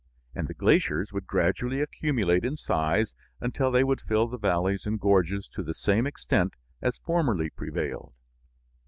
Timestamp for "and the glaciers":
0.33-1.13